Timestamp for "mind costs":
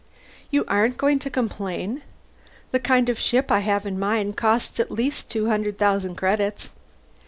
3.99-4.79